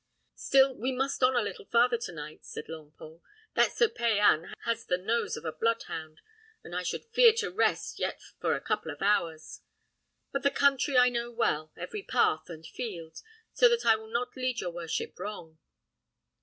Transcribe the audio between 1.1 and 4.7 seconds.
on a little farther to night," said Longpole. "That Sir Payan